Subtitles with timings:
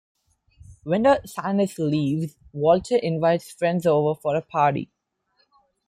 [0.81, 4.89] When the scientist leaves, Walter invites friends over for a party.